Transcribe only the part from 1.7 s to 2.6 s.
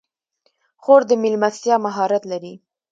مهارت لري.